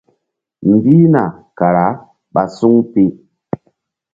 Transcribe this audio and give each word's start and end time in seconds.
Mbihna 0.73 1.23
kara 1.57 1.85
ɓa 2.33 2.43
suŋ 2.55 2.75
pi. 2.91 3.03